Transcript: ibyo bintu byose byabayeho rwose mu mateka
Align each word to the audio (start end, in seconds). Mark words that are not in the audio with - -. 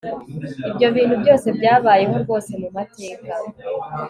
ibyo 0.69 0.87
bintu 0.95 1.15
byose 1.21 1.47
byabayeho 1.57 2.15
rwose 2.23 2.51
mu 2.61 2.69
mateka 2.77 3.33